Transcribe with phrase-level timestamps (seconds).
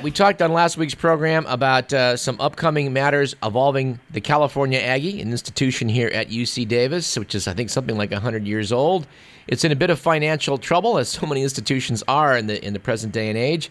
[0.00, 4.78] right, we talked on last week's program about uh, some upcoming matters involving the California
[4.78, 8.72] Aggie, an institution here at UC Davis, which is, I think, something like 100 years
[8.72, 9.06] old.
[9.46, 12.72] It's in a bit of financial trouble, as so many institutions are in the in
[12.72, 13.70] the present day and age.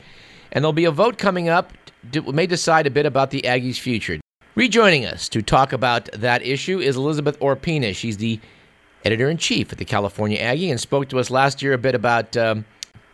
[0.51, 1.73] And there'll be a vote coming up
[2.11, 4.19] that may decide a bit about the Aggie's future.
[4.53, 7.95] Rejoining us to talk about that issue is Elizabeth Orpina.
[7.95, 8.39] She's the
[9.03, 11.95] editor in chief at the California Aggie and spoke to us last year a bit
[11.95, 12.37] about.
[12.37, 12.65] Um,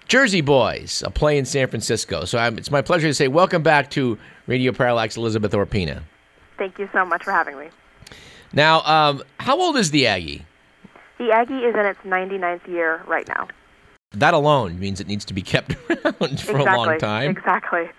[0.07, 2.25] Jersey Boys, a play in San Francisco.
[2.25, 6.03] So I'm, it's my pleasure to say welcome back to Radio Parallax, Elizabeth Orpina.
[6.57, 7.69] Thank you so much for having me.
[8.53, 10.45] Now, um, how old is the Aggie?
[11.17, 13.47] The Aggie is in its 99th year right now.
[14.11, 16.61] That alone means it needs to be kept around for exactly.
[16.61, 17.31] a long time.
[17.31, 17.89] Exactly.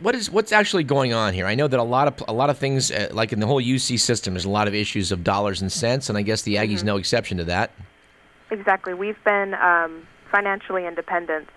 [0.00, 1.46] What is what's actually going on here?
[1.46, 3.60] I know that a lot of a lot of things, uh, like in the whole
[3.60, 6.56] UC system, there's a lot of issues of dollars and cents, and I guess the
[6.56, 6.86] Aggie's mm-hmm.
[6.86, 7.72] no exception to that.
[8.50, 8.94] Exactly.
[8.94, 11.48] We've been um, financially independent,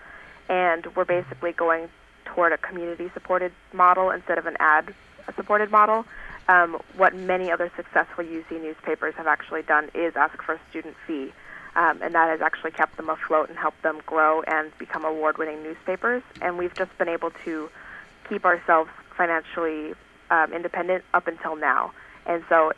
[0.49, 1.89] and we're basically going
[2.25, 6.05] toward a community-supported model instead of an ad-supported model.
[6.47, 10.95] Um, what many other successful UC newspapers have actually done is ask for a student
[11.07, 11.33] fee,
[11.75, 15.63] um, and that has actually kept them afloat and helped them grow and become award-winning
[15.63, 16.21] newspapers.
[16.41, 17.69] And we've just been able to
[18.29, 19.93] keep ourselves financially
[20.29, 21.93] um, independent up until now.
[22.25, 22.73] And so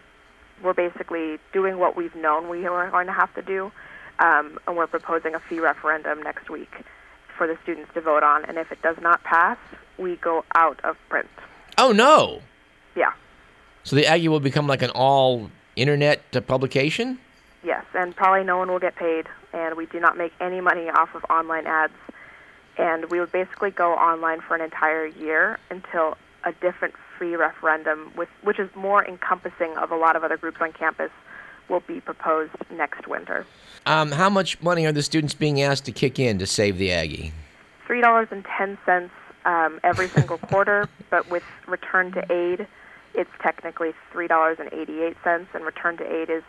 [0.63, 3.71] we're basically doing what we've known we were going to have to do,
[4.19, 6.71] um, and we're proposing a fee referendum next week
[7.37, 8.45] for the students to vote on.
[8.45, 9.57] And if it does not pass,
[9.97, 11.29] we go out of print.
[11.77, 12.41] Oh no!
[12.95, 13.13] Yeah.
[13.83, 17.19] So the Aggie will become like an all internet publication.
[17.63, 20.89] Yes, and probably no one will get paid, and we do not make any money
[20.89, 21.93] off of online ads.
[22.77, 28.11] And we would basically go online for an entire year until a different free referendum,
[28.15, 31.09] with, which is more encompassing of a lot of other groups on campus,
[31.69, 33.45] will be proposed next winter.
[33.85, 36.91] Um, how much money are the students being asked to kick in to save the
[36.91, 37.31] Aggie?
[37.85, 39.13] Three dollars and ten cents
[39.45, 42.67] um, every single quarter, but with return to aid,
[43.13, 45.49] it's technically three dollars and eighty-eight cents.
[45.53, 46.43] And return to aid is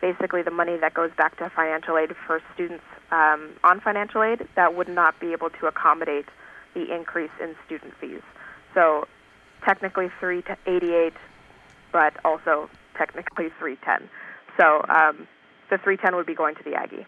[0.00, 4.46] basically the money that goes back to financial aid for students um, on financial aid
[4.54, 6.26] that would not be able to accommodate
[6.74, 8.22] the increase in student fees.
[8.74, 9.06] So
[9.64, 11.14] technically three to eighty-eight,
[11.92, 14.08] but also technically three ten.
[14.58, 15.26] So um,
[15.70, 17.06] the 310 would be going to the Aggie.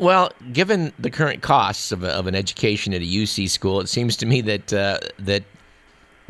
[0.00, 4.16] Well, given the current costs of, of an education at a UC school, it seems
[4.18, 5.44] to me that uh, that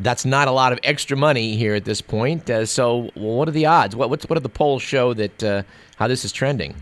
[0.00, 2.50] that's not a lot of extra money here at this point.
[2.50, 3.94] Uh, so, what are the odds?
[3.94, 5.62] What what's, what do the polls show that uh,
[5.96, 6.74] how this is trending?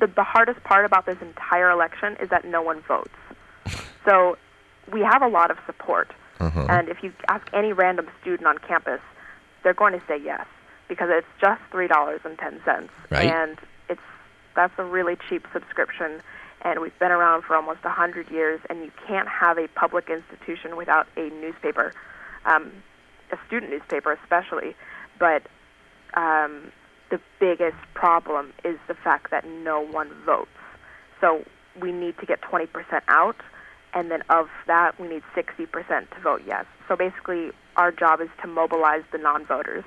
[0.00, 3.14] The, the hardest part about this entire election is that no one votes.
[4.04, 4.36] so,
[4.92, 6.66] we have a lot of support, uh-huh.
[6.68, 9.00] and if you ask any random student on campus,
[9.62, 10.46] they're going to say yes
[10.90, 13.30] because it's just three dollars and ten cents, right.
[13.30, 13.56] and
[13.88, 14.02] it's
[14.54, 16.20] that's a really cheap subscription.
[16.62, 20.10] And we've been around for almost a hundred years, and you can't have a public
[20.10, 21.94] institution without a newspaper,
[22.44, 22.70] um,
[23.32, 24.74] a student newspaper especially.
[25.18, 25.44] But
[26.14, 26.72] um,
[27.10, 30.50] the biggest problem is the fact that no one votes.
[31.20, 31.44] So
[31.80, 32.66] we need to get 20%
[33.08, 33.36] out,
[33.94, 35.66] and then of that, we need 60%
[36.10, 36.66] to vote yes.
[36.88, 39.84] So basically, our job is to mobilize the non-voters.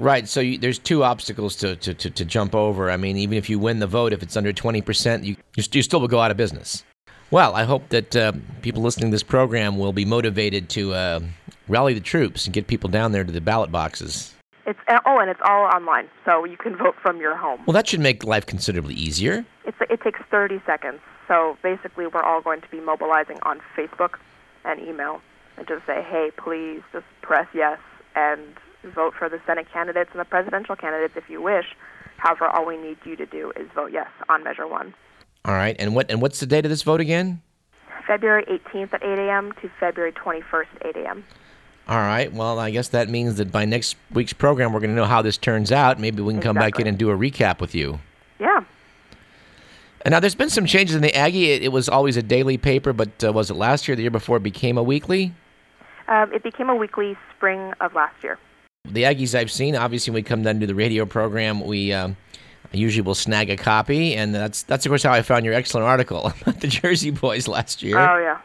[0.00, 0.26] Right.
[0.26, 2.90] So you, there's two obstacles to, to, to, to, jump over.
[2.90, 5.82] I mean, even if you win the vote, if it's under 20%, you, you, you
[5.82, 6.84] still will go out of business.
[7.30, 11.20] Well, I hope that uh, people listening to this program will be motivated to uh,
[11.68, 14.34] rally the troops and get people down there to the ballot boxes.
[14.66, 17.60] It's oh, and it's all online, so you can vote from your home.
[17.66, 19.44] Well, that should make life considerably easier.
[19.64, 21.00] It's, it takes 30 seconds.
[21.28, 24.18] So basically, we're all going to be mobilizing on Facebook
[24.64, 25.20] and email
[25.56, 27.78] and just say, "Hey, please, just press yes,"
[28.14, 31.66] and vote for the Senate candidates and the presidential candidates if you wish.
[32.16, 34.94] However, all we need you to do is vote yes on Measure 1.
[35.44, 35.76] All right.
[35.78, 37.42] And what and what's the date of this vote again?
[38.06, 39.52] February 18th at 8 a.m.
[39.62, 41.24] to February 21st, 8 a.m.
[41.88, 42.32] All right.
[42.32, 45.22] Well, I guess that means that by next week's program, we're going to know how
[45.22, 45.98] this turns out.
[45.98, 48.00] Maybe we can come back in and do a recap with you.
[48.38, 48.64] Yeah.
[50.02, 51.50] And now, there's been some changes in the Aggie.
[51.50, 54.10] It, it was always a daily paper, but uh, was it last year, the year
[54.10, 55.34] before, it became a weekly?
[56.08, 58.38] Um, it became a weekly spring of last year.
[58.92, 62.16] The Aggies I've seen, obviously, when we come down to the radio program, we um,
[62.72, 65.86] usually will snag a copy, and that's that's of course how I found your excellent
[65.86, 67.98] article about the Jersey Boys last year.
[67.98, 68.40] Oh yeah.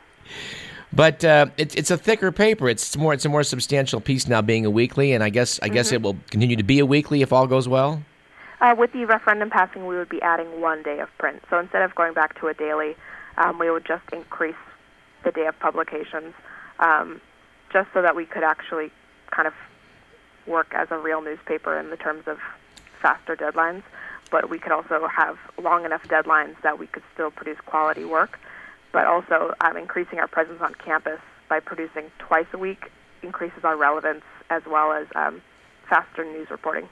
[0.94, 2.70] But uh, it's it's a thicker paper.
[2.70, 5.66] It's more it's a more substantial piece now, being a weekly, and I guess I
[5.66, 5.74] mm-hmm.
[5.74, 8.04] guess it will continue to be a weekly if all goes well.
[8.62, 11.42] Uh, with the referendum passing, we would be adding one day of print.
[11.50, 12.96] So instead of going back to a daily,
[13.38, 14.56] um, we would just increase
[15.24, 16.34] the day of publications,
[16.80, 17.20] um,
[17.74, 18.92] just so that we could actually
[19.32, 19.54] kind of
[20.48, 22.40] work as a real newspaper in the terms of
[23.02, 23.84] faster deadlines,
[24.32, 28.40] but we could also have long enough deadlines that we could still produce quality work,
[28.92, 31.20] but also um, increasing our presence on campus
[31.50, 35.42] by producing twice a week increases our relevance as well as um,
[35.90, 36.88] faster news reporting.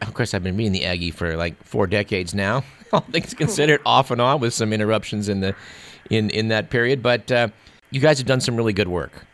[0.00, 2.64] Of course, I've been reading the Aggie for like four decades now.
[2.92, 5.54] All things considered, off and on with some interruptions in the
[6.10, 7.02] in in that period.
[7.02, 7.48] But uh,
[7.90, 9.26] you guys have done some really good work.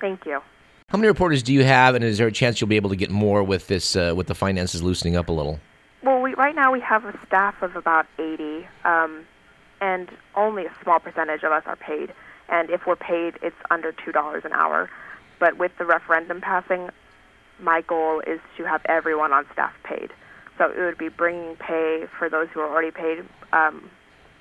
[0.00, 0.40] Thank you.
[0.88, 2.96] How many reporters do you have, and is there a chance you'll be able to
[2.96, 5.60] get more with this uh, with the finances loosening up a little?
[6.02, 9.26] Well, we, right now we have a staff of about 80, um,
[9.82, 12.14] and only a small percentage of us are paid.
[12.48, 14.88] And if we're paid, it's under two dollars an hour.
[15.38, 16.88] But with the referendum passing,
[17.60, 20.10] my goal is to have everyone on staff paid.
[20.56, 23.90] So it would be bringing pay for those who are already paid, um,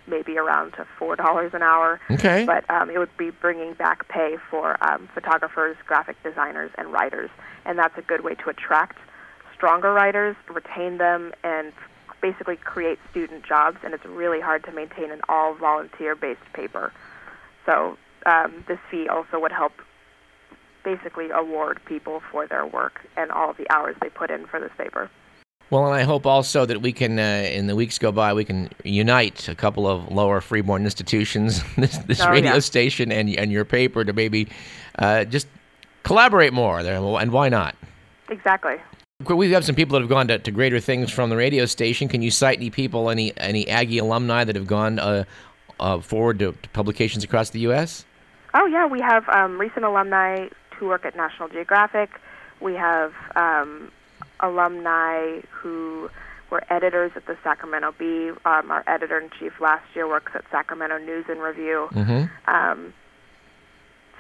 [0.07, 1.99] maybe around to four dollars an hour.
[2.09, 2.45] Okay.
[2.45, 7.29] But um, it would be bringing back pay for um, photographers, graphic designers, and writers,
[7.65, 8.97] and that's a good way to attract
[9.55, 11.73] stronger writers, retain them, and
[12.21, 13.77] basically create student jobs.
[13.83, 16.93] And it's really hard to maintain an all volunteer-based paper.
[17.65, 19.73] So um, this fee also would help
[20.83, 24.71] basically award people for their work and all the hours they put in for this
[24.77, 25.09] paper.
[25.69, 27.21] Well, and I hope also that we can, uh,
[27.51, 31.97] in the weeks go by, we can unite a couple of lower freeborn institutions, this,
[31.99, 32.59] this Oh, radio yeah.
[32.59, 34.47] station and and your paper to maybe
[34.97, 35.47] uh, just
[36.03, 36.95] collaborate more there.
[36.95, 37.75] And why not?
[38.29, 38.75] Exactly.
[39.25, 42.07] We have some people that have gone to, to greater things from the radio station.
[42.07, 45.23] Can you cite any people, any any Aggie alumni that have gone uh,
[45.79, 48.05] uh, forward to, to publications across the U.S.?
[48.53, 50.47] Oh yeah, we have um, recent alumni
[50.77, 52.09] who work at National Geographic.
[52.61, 53.91] We have um,
[54.39, 56.09] alumni who
[56.49, 58.29] were editors at the Sacramento Bee.
[58.45, 61.87] Um, our editor in chief last year works at Sacramento News and Review.
[61.91, 62.53] Mm-hmm.
[62.53, 62.93] Um,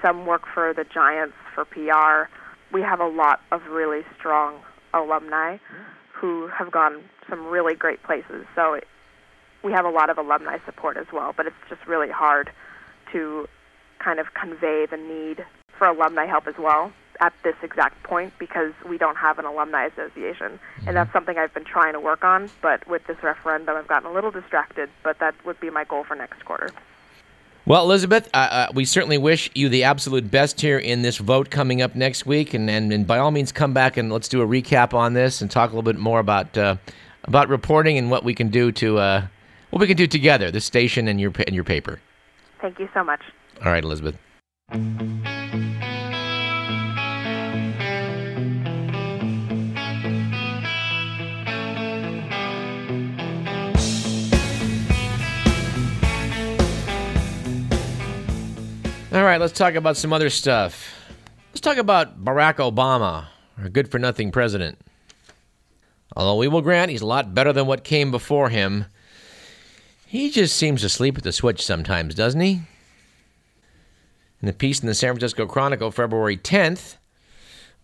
[0.03, 2.29] some work for the Giants for PR.
[2.73, 4.59] We have a lot of really strong
[4.93, 5.57] alumni
[6.13, 8.45] who have gone some really great places.
[8.55, 8.87] So it,
[9.63, 12.51] we have a lot of alumni support as well, but it's just really hard
[13.13, 13.47] to
[14.03, 15.45] kind of convey the need
[15.77, 19.85] for alumni help as well at this exact point because we don't have an alumni
[19.85, 20.59] association.
[20.85, 24.09] And that's something I've been trying to work on, but with this referendum, I've gotten
[24.09, 26.69] a little distracted, but that would be my goal for next quarter.
[27.65, 31.49] Well, Elizabeth, uh, uh, we certainly wish you the absolute best here in this vote
[31.49, 34.41] coming up next week, and, and, and by all means, come back and let's do
[34.41, 36.77] a recap on this and talk a little bit more about uh,
[37.25, 39.27] about reporting and what we can do to uh,
[39.71, 41.99] what we can do together, the station and your and your paper.
[42.61, 43.21] Thank you so much.
[43.65, 44.17] All right, Elizabeth.
[59.09, 60.93] All right, let's talk about some other stuff.
[61.51, 63.27] Let's talk about Barack Obama,
[63.57, 64.77] our good for nothing president.
[66.13, 68.87] Although we will grant he's a lot better than what came before him,
[70.05, 72.63] he just seems to sleep at the switch sometimes, doesn't he?
[74.41, 76.97] In a piece in the San Francisco Chronicle, February 10th,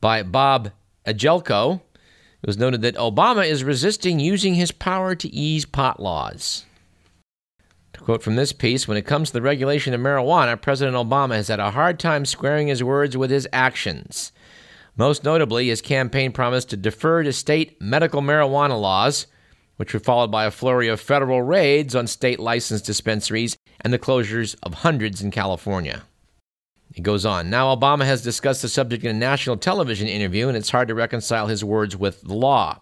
[0.01, 0.71] by Bob
[1.07, 1.79] Egelko,
[2.41, 6.65] it was noted that Obama is resisting using his power to ease pot laws.
[8.03, 11.47] Quote from this piece, when it comes to the regulation of marijuana, President Obama has
[11.47, 14.33] had a hard time squaring his words with his actions.
[14.97, 19.27] Most notably, his campaign promised to defer to state medical marijuana laws,
[19.77, 23.99] which were followed by a flurry of federal raids on state licensed dispensaries and the
[23.99, 26.03] closures of hundreds in California.
[26.93, 27.49] It goes on.
[27.49, 30.93] Now, Obama has discussed the subject in a national television interview, and it's hard to
[30.93, 32.81] reconcile his words with the law.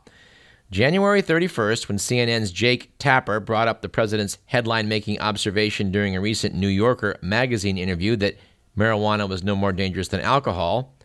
[0.72, 6.22] January 31st, when CNN's Jake Tapper brought up the president's headline making observation during a
[6.22, 8.38] recent New Yorker magazine interview that
[8.78, 10.96] marijuana was no more dangerous than alcohol,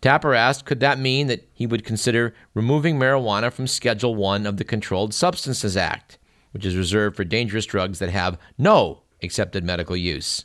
[0.00, 4.58] Tapper asked, could that mean that he would consider removing marijuana from Schedule 1 of
[4.58, 6.18] the Controlled Substances Act,
[6.52, 10.44] which is reserved for dangerous drugs that have no accepted medical use?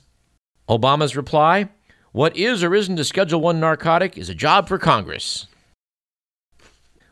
[0.68, 1.70] Obama's reply
[2.14, 5.46] What is or isn't a Schedule 1 narcotic is a job for Congress.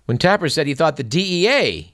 [0.06, 1.94] When Tapper said he thought the DEA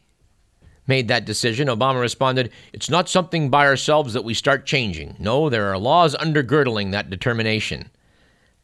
[0.87, 5.15] made that decision, Obama responded, It's not something by ourselves that we start changing.
[5.19, 7.89] No, there are laws undergirdling that determination.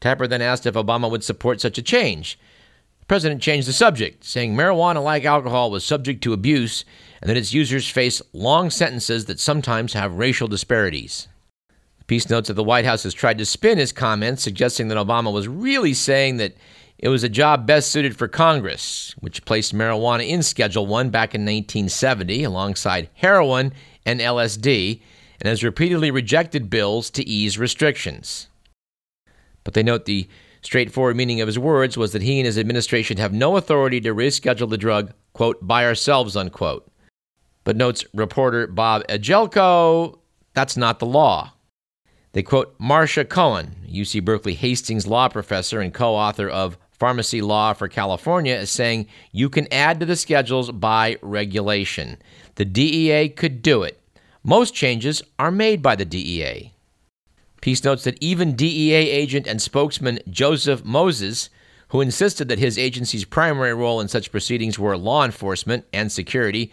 [0.01, 2.39] Tapper then asked if Obama would support such a change.
[2.99, 6.83] The president changed the subject, saying marijuana, like alcohol, was subject to abuse
[7.21, 11.27] and that its users face long sentences that sometimes have racial disparities.
[11.99, 14.97] The piece notes that the White House has tried to spin his comments, suggesting that
[14.97, 16.55] Obama was really saying that
[16.97, 21.35] it was a job best suited for Congress, which placed marijuana in Schedule 1 back
[21.35, 23.73] in 1970 alongside heroin
[24.05, 25.01] and LSD,
[25.41, 28.47] and has repeatedly rejected bills to ease restrictions.
[29.63, 30.29] But they note the
[30.61, 34.15] straightforward meaning of his words was that he and his administration have no authority to
[34.15, 36.89] reschedule the drug, quote, by ourselves, unquote.
[37.65, 40.19] But notes reporter Bob Egelko,
[40.53, 41.51] that's not the law.
[42.31, 47.73] They quote Marsha Cohen, UC Berkeley Hastings law professor and co author of Pharmacy Law
[47.73, 52.17] for California, is saying you can add to the schedules by regulation.
[52.55, 54.01] The DEA could do it.
[54.43, 56.73] Most changes are made by the DEA.
[57.61, 61.51] Piece notes that even DEA agent and spokesman Joseph Moses,
[61.89, 66.71] who insisted that his agency's primary role in such proceedings were law enforcement and security,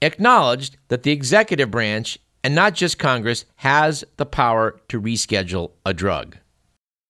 [0.00, 5.92] acknowledged that the executive branch, and not just Congress, has the power to reschedule a
[5.92, 6.36] drug.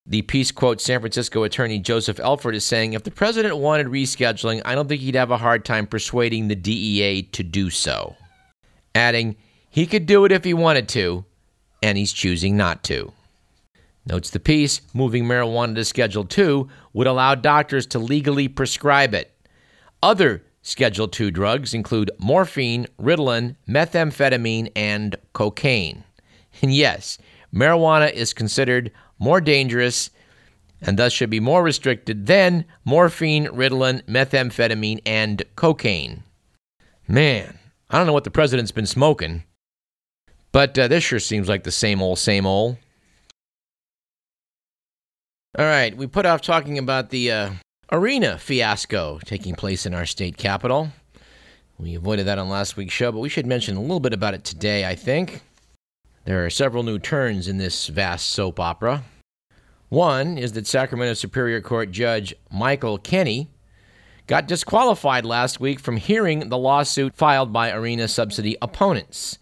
[0.08, 4.62] The piece quotes San Francisco attorney Joseph Elford as saying, If the president wanted rescheduling,
[4.64, 8.14] I don't think he'd have a hard time persuading the DEA to do so.
[8.94, 9.36] Adding,
[9.68, 11.24] he could do it if he wanted to,
[11.82, 13.12] and he's choosing not to.
[14.06, 19.32] Notes the piece moving marijuana to Schedule 2 would allow doctors to legally prescribe it.
[20.02, 26.04] Other Schedule 2 drugs include morphine, Ritalin, methamphetamine, and cocaine.
[26.62, 27.18] And yes,
[27.52, 30.10] marijuana is considered more dangerous
[30.80, 36.22] and thus should be more restricted than morphine, Ritalin, methamphetamine, and cocaine.
[37.08, 37.58] Man,
[37.88, 39.44] I don't know what the president's been smoking.
[40.52, 42.76] But uh, this sure seems like the same old, same old.
[45.58, 47.50] All right, we put off talking about the uh,
[47.90, 50.90] arena fiasco taking place in our state capital.
[51.78, 54.34] We avoided that on last week's show, but we should mention a little bit about
[54.34, 55.42] it today, I think.
[56.26, 59.04] There are several new turns in this vast soap opera.
[59.90, 63.48] One is that Sacramento Superior Court Judge Michael Kenny
[64.26, 69.38] got disqualified last week from hearing the lawsuit filed by arena subsidy opponents.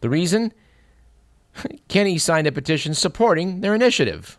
[0.00, 0.52] The reason?
[1.88, 4.36] Kenny signed a petition supporting their initiative.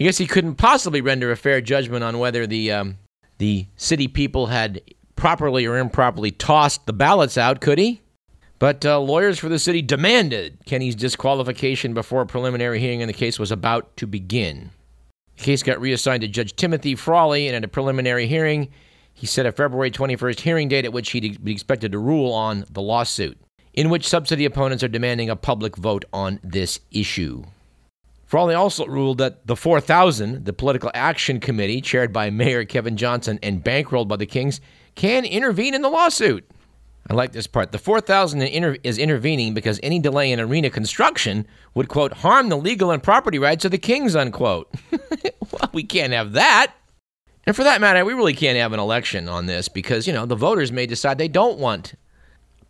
[0.00, 2.98] I guess he couldn't possibly render a fair judgment on whether the um,
[3.38, 4.82] the city people had
[5.16, 8.02] properly or improperly tossed the ballots out, could he?
[8.58, 13.12] But uh, lawyers for the city demanded Kenny's disqualification before a preliminary hearing in the
[13.12, 14.70] case was about to begin.
[15.36, 18.70] The case got reassigned to Judge Timothy Frawley, and at a preliminary hearing,
[19.14, 22.64] he set a February 21st hearing date at which he'd be expected to rule on
[22.70, 23.38] the lawsuit
[23.78, 27.44] in which subsidy opponents are demanding a public vote on this issue.
[28.26, 33.38] Frawley also ruled that the 4000, the political action committee chaired by Mayor Kevin Johnson
[33.40, 34.60] and bankrolled by the Kings,
[34.96, 36.44] can intervene in the lawsuit.
[37.10, 37.72] I like this part.
[37.72, 42.90] The 4000 is intervening because any delay in arena construction would, quote, harm the legal
[42.90, 44.72] and property rights of the Kings, unquote.
[44.92, 46.74] well, we can't have that.
[47.46, 50.26] And for that matter, we really can't have an election on this because, you know,
[50.26, 51.94] the voters may decide they don't want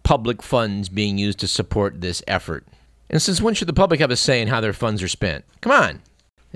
[0.04, 2.64] public funds being used to support this effort.
[3.10, 5.44] And since when should the public have a say in how their funds are spent?
[5.60, 6.00] Come on.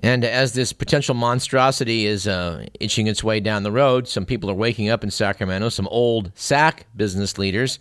[0.02, 4.50] And as this potential monstrosity is uh, itching its way down the road, some people
[4.50, 5.68] are waking up in Sacramento.
[5.68, 7.78] Some old SAC business leaders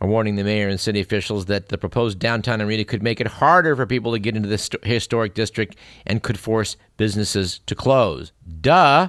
[0.00, 3.26] are warning the mayor and city officials that the proposed downtown arena could make it
[3.26, 8.32] harder for people to get into this historic district and could force businesses to close.
[8.60, 9.08] Duh.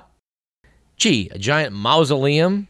[0.95, 2.67] Gee, a giant mausoleum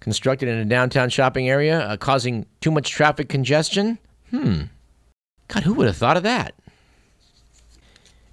[0.00, 3.98] constructed in a downtown shopping area, uh, causing too much traffic congestion?
[4.30, 4.62] Hmm.
[5.48, 6.54] God, who would have thought of that?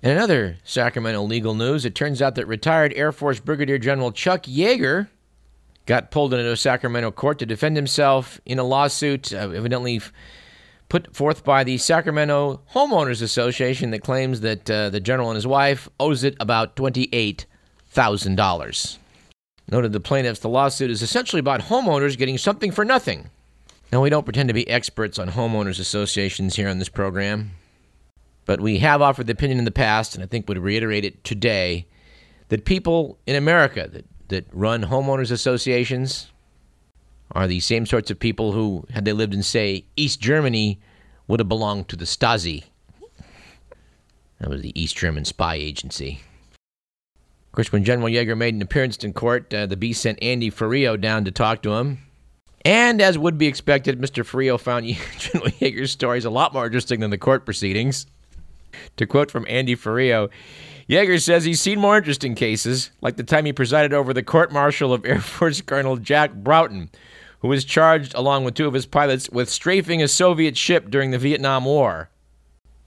[0.03, 4.43] In another Sacramento legal news, it turns out that retired Air Force Brigadier General Chuck
[4.43, 5.07] Yeager
[5.87, 9.99] got pulled into a Sacramento court to defend himself in a lawsuit uh, evidently
[10.87, 15.47] put forth by the Sacramento Homeowners Association that claims that uh, the general and his
[15.47, 18.97] wife owes it about $28,000.
[19.69, 23.29] Noted the plaintiffs, the lawsuit is essentially about homeowners getting something for nothing.
[23.91, 27.51] Now, we don't pretend to be experts on homeowners associations here on this program,
[28.47, 31.23] but we have offered the opinion in the past, and I think would reiterate it
[31.25, 31.85] today,
[32.47, 36.31] that people in America that, that run homeowners associations
[37.33, 40.79] are the same sorts of people who, had they lived in, say, East Germany,
[41.27, 42.63] would have belonged to the Stasi.
[44.39, 46.21] That was the East German spy agency
[47.47, 50.49] Of course, when General Yeager made an appearance in court, uh, the Bee sent Andy
[50.49, 51.97] Furillo down to talk to him.
[52.63, 54.23] And as would be expected, Mr.
[54.23, 54.85] Furillo found
[55.19, 58.05] General Yeager's stories a lot more interesting than the court proceedings.
[58.97, 60.29] To quote from Andy Furillo,
[60.89, 64.51] Yeager says he's seen more interesting cases, like the time he presided over the court
[64.51, 66.89] martial of Air Force Colonel Jack Broughton,
[67.39, 71.11] who was charged, along with two of his pilots, with strafing a Soviet ship during
[71.11, 72.09] the Vietnam War.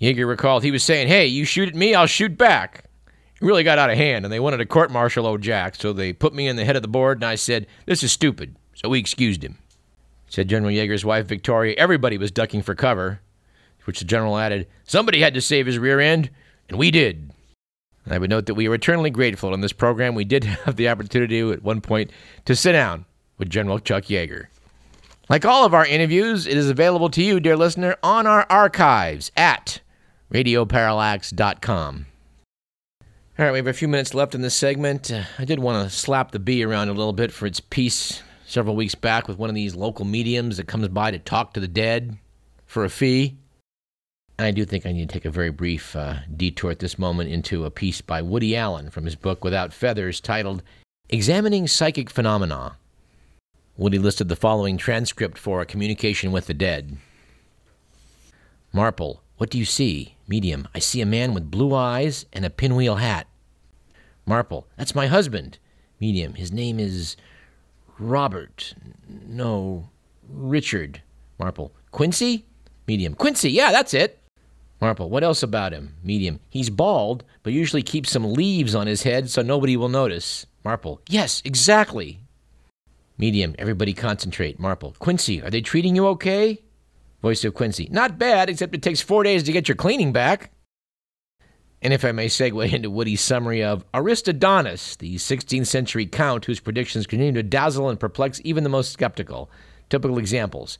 [0.01, 2.85] Yeager recalled he was saying, Hey, you shoot at me, I'll shoot back
[3.41, 5.75] It really got out of hand and they wanted to court martial old Jack.
[5.77, 8.11] So they put me in the head of the board and I said, This is
[8.11, 8.57] stupid.
[8.75, 9.59] So we excused him.
[10.29, 13.21] Said General Yeager's wife, Victoria, everybody was ducking for cover.
[13.85, 16.31] Which the general added, Somebody had to save his rear end,
[16.69, 17.31] and we did.
[18.05, 20.15] And I would note that we are eternally grateful in this program.
[20.15, 22.11] We did have the opportunity at one point
[22.47, 23.05] to sit down
[23.39, 24.47] with General Chuck Yeager.
[25.29, 29.31] Like all of our interviews, it is available to you, dear listener, on our archives
[29.37, 29.81] at
[30.33, 32.07] radioparallax.com.
[33.39, 35.11] All right, we have a few minutes left in this segment.
[35.11, 38.23] Uh, I did want to slap the bee around a little bit for its piece
[38.45, 41.61] several weeks back with one of these local mediums that comes by to talk to
[41.61, 42.19] the dead
[42.67, 43.39] for a fee.
[44.41, 46.99] And I do think I need to take a very brief uh, detour at this
[46.99, 50.63] moment into a piece by Woody Allen from his book Without Feathers titled
[51.11, 52.79] Examining Psychic Phenomena.
[53.77, 56.97] Woody listed the following transcript for a communication with the dead.
[58.73, 60.17] Marple, what do you see?
[60.27, 63.27] Medium, I see a man with blue eyes and a pinwheel hat.
[64.25, 65.59] Marple, that's my husband.
[66.01, 67.15] Medium, his name is
[67.99, 68.73] Robert.
[69.07, 69.91] No,
[70.31, 71.03] Richard.
[71.39, 72.47] Marple, Quincy?
[72.87, 74.17] Medium, Quincy, yeah, that's it.
[74.81, 75.95] Marple, what else about him?
[76.03, 80.47] Medium, he's bald, but usually keeps some leaves on his head so nobody will notice.
[80.65, 82.21] Marple, yes, exactly.
[83.19, 84.59] Medium, everybody concentrate.
[84.59, 86.63] Marple, Quincy, are they treating you okay?
[87.21, 90.51] Voice of Quincy, not bad, except it takes four days to get your cleaning back.
[91.83, 96.61] And if I may segue into Woody's summary of Aristonidis, the 16th century count whose
[96.61, 99.51] predictions continue to dazzle and perplex even the most skeptical.
[99.91, 100.79] Typical examples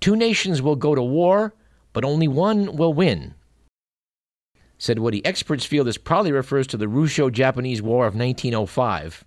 [0.00, 1.54] Two nations will go to war,
[1.92, 3.34] but only one will win.
[4.78, 9.24] Said Woody, experts feel this probably refers to the Russo Japanese War of 1905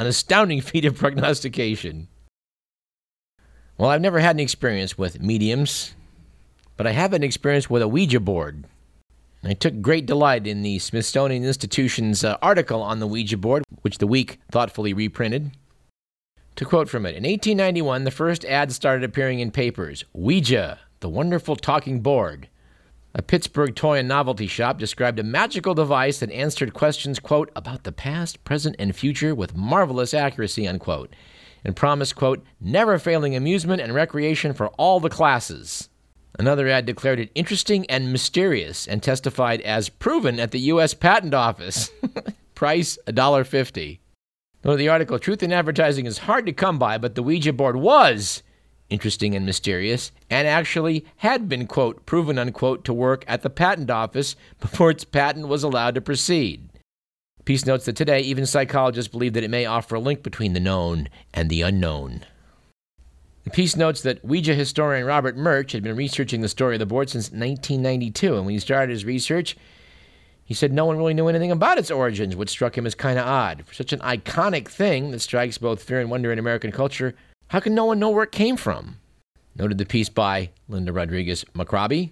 [0.00, 2.08] an astounding feat of prognostication.
[3.76, 5.94] Well, I've never had an experience with mediums,
[6.76, 8.64] but I have an experience with a Ouija board.
[9.44, 13.98] I took great delight in the Smithsonian Institution's uh, article on the Ouija board, which
[13.98, 15.52] the Week thoughtfully reprinted.
[16.56, 21.08] To quote from it, in 1891, the first ad started appearing in papers Ouija, the
[21.08, 22.48] wonderful talking board.
[23.14, 27.84] A Pittsburgh toy and novelty shop described a magical device that answered questions, quote, about
[27.84, 31.14] the past, present, and future with marvelous accuracy, unquote,
[31.64, 35.88] and promised, quote, never failing amusement and recreation for all the classes.
[36.38, 40.94] Another ad declared it interesting and mysterious and testified as proven at the U.S.
[40.94, 41.90] Patent Office.
[42.54, 43.98] Price $1.50.
[44.62, 47.76] Though the article, Truth in Advertising is hard to come by, but the Ouija board
[47.76, 48.42] was
[48.90, 53.90] interesting and mysterious, and actually had been, quote, proven, unquote, to work at the patent
[53.90, 56.68] office before its patent was allowed to proceed.
[57.44, 60.60] Piece notes that today, even psychologists believe that it may offer a link between the
[60.60, 62.24] known and the unknown.
[63.44, 66.84] The piece notes that Ouija historian Robert Murch had been researching the story of the
[66.84, 69.56] board since 1992, and when he started his research,
[70.44, 73.18] he said no one really knew anything about its origins, which struck him as kind
[73.18, 73.64] of odd.
[73.66, 77.14] For such an iconic thing that strikes both fear and wonder in American culture,
[77.48, 78.96] how can no one know where it came from?
[79.56, 82.10] Noted the piece by Linda Rodriguez McRobbie.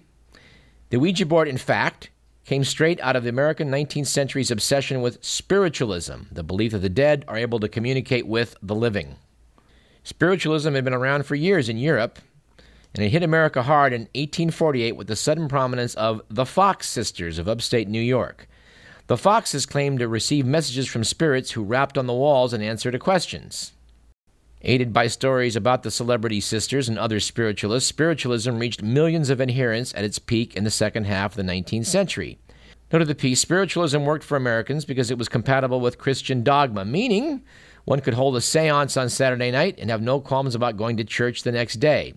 [0.89, 2.09] The Ouija board, in fact,
[2.43, 6.89] came straight out of the American 19th century's obsession with spiritualism, the belief that the
[6.89, 9.15] dead are able to communicate with the living.
[10.03, 12.19] Spiritualism had been around for years in Europe,
[12.95, 17.37] and it hit America hard in 1848 with the sudden prominence of the Fox sisters
[17.37, 18.47] of upstate New York.
[19.07, 22.91] The Foxes claimed to receive messages from spirits who rapped on the walls and answered
[22.91, 23.73] to questions.
[24.61, 29.93] Aided by stories about the celebrity sisters and other spiritualists, spiritualism reached millions of adherents
[29.93, 32.39] at its peak in the second half of the 19th century.
[32.91, 36.85] Note Noted the piece, spiritualism worked for Americans because it was compatible with Christian dogma,
[36.85, 37.43] meaning
[37.85, 41.03] one could hold a seance on Saturday night and have no qualms about going to
[41.03, 42.15] church the next day.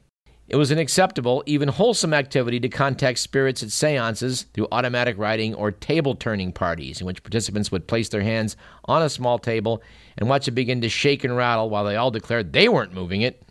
[0.50, 5.54] It was an acceptable, even wholesome activity to contact spirits at seances through automatic writing
[5.54, 9.80] or table turning parties, in which participants would place their hands on a small table
[10.18, 13.22] and watch it begin to shake and rattle while they all declared they weren't moving
[13.22, 13.44] it.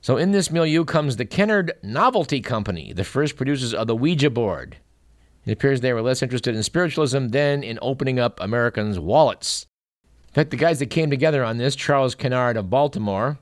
[0.00, 4.28] So, in this milieu comes the Kennard Novelty Company, the first producers of the Ouija
[4.28, 4.78] board.
[5.46, 9.66] It appears they were less interested in spiritualism than in opening up Americans' wallets.
[10.30, 13.38] In fact, the guys that came together on this, Charles Kennard of Baltimore,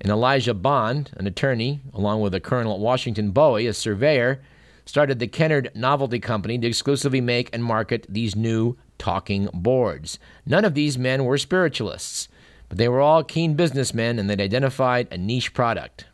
[0.00, 4.40] and Elijah Bond, an attorney, along with a Colonel at Washington Bowie, a surveyor,
[4.84, 10.18] started the Kennard Novelty Company to exclusively make and market these new talking boards.
[10.46, 12.28] None of these men were spiritualists,
[12.68, 16.06] but they were all keen businessmen and they'd identified a niche product.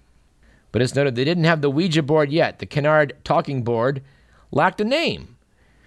[0.72, 2.58] But it's noted they didn't have the Ouija board yet.
[2.58, 4.02] The Kennard talking board
[4.50, 5.36] lacked a name.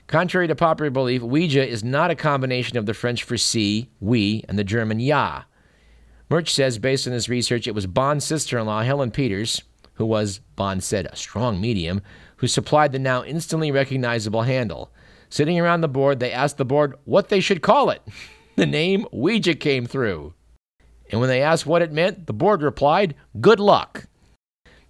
[0.08, 4.46] Contrary to popular belief, Ouija is not a combination of the French for see, we,
[4.48, 5.44] and the German ja.
[6.30, 9.62] Murch says, based on his research, it was Bond's sister in law, Helen Peters,
[9.94, 12.02] who was, Bond said, a strong medium,
[12.38, 14.92] who supplied the now instantly recognizable handle.
[15.30, 18.02] Sitting around the board, they asked the board what they should call it.
[18.56, 20.34] the name Ouija came through.
[21.10, 24.08] And when they asked what it meant, the board replied, Good luck.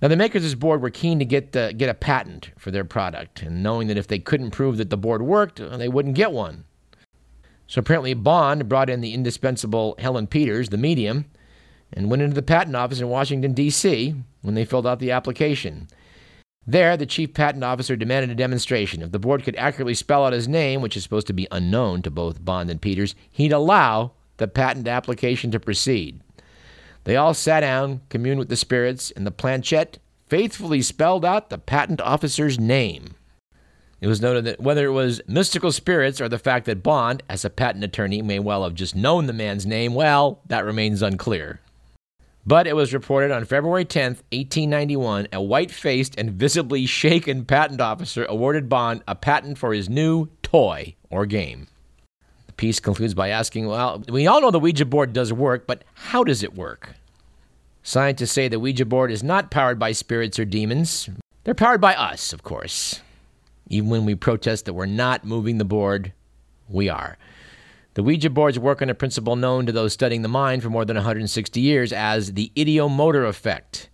[0.01, 2.69] Now, the makers of this board were keen to get, the, get a patent for
[2.69, 6.15] their product, and knowing that if they couldn't prove that the board worked, they wouldn't
[6.15, 6.65] get one.
[7.67, 11.25] So apparently, Bond brought in the indispensable Helen Peters, the medium,
[11.93, 14.15] and went into the patent office in Washington, D.C.
[14.41, 15.87] when they filled out the application.
[16.65, 19.01] There, the chief patent officer demanded a demonstration.
[19.01, 22.01] If the board could accurately spell out his name, which is supposed to be unknown
[22.01, 26.19] to both Bond and Peters, he'd allow the patent application to proceed.
[27.05, 31.57] They all sat down, communed with the spirits, and the planchette faithfully spelled out the
[31.57, 33.15] patent officer's name.
[33.99, 37.43] It was noted that whether it was mystical spirits or the fact that Bond, as
[37.43, 41.61] a patent attorney, may well have just known the man's name, well, that remains unclear.
[42.45, 47.81] But it was reported on February 10, 1891, a white faced and visibly shaken patent
[47.81, 51.67] officer awarded Bond a patent for his new toy or game.
[52.45, 55.83] The piece concludes by asking Well, we all know the Ouija board does work, but
[55.93, 56.93] how does it work?
[57.83, 61.09] Scientists say the Ouija board is not powered by spirits or demons.
[61.43, 63.01] They're powered by us, of course.
[63.69, 66.13] Even when we protest that we're not moving the board,
[66.69, 67.17] we are.
[67.95, 70.85] The Ouija boards work on a principle known to those studying the mind for more
[70.85, 73.89] than 160 years as the ideomotor effect.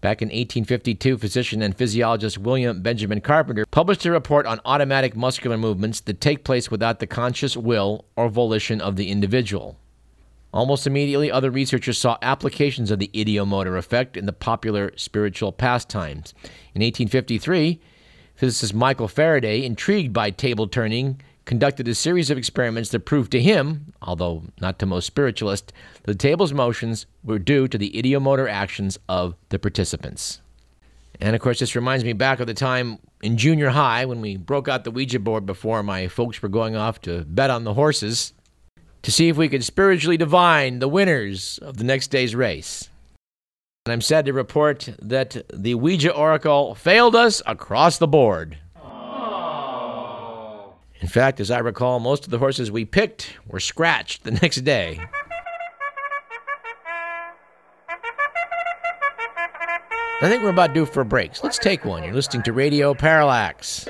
[0.00, 5.56] Back in 1852, physician and physiologist William Benjamin Carpenter published a report on automatic muscular
[5.56, 9.76] movements that take place without the conscious will or volition of the individual.
[10.52, 16.32] Almost immediately, other researchers saw applications of the ideomotor effect in the popular spiritual pastimes.
[16.74, 17.80] In 1853,
[18.38, 23.42] Physicist Michael Faraday, intrigued by table turning, conducted a series of experiments that proved to
[23.42, 25.72] him, although not to most spiritualists,
[26.04, 30.40] that the table's motions were due to the ideomotor actions of the participants.
[31.20, 34.36] And of course, this reminds me back of the time in junior high when we
[34.36, 37.74] broke out the Ouija board before my folks were going off to bet on the
[37.74, 38.34] horses
[39.02, 42.88] to see if we could spiritually divine the winners of the next day's race.
[43.88, 48.58] And I'm sad to report that the Ouija Oracle failed us across the board.
[51.00, 54.56] In fact, as I recall, most of the horses we picked were scratched the next
[54.56, 55.00] day.
[60.20, 61.34] I think we're about due for a break.
[61.36, 62.04] So let's take one.
[62.04, 63.88] You're listening to Radio Parallax.